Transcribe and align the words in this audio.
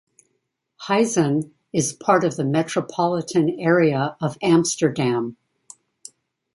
Huizen 0.87 1.51
is 1.71 1.93
part 1.93 2.23
of 2.23 2.35
the 2.35 2.43
metropolitan 2.43 3.51
area 3.59 4.15
of 4.19 4.35
Amsterdam. 4.41 5.37